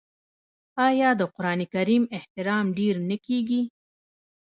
[0.87, 3.61] آیا د قران کریم احترام ډیر نه کیږي؟